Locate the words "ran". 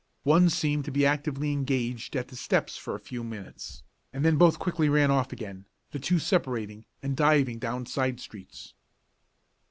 4.89-5.11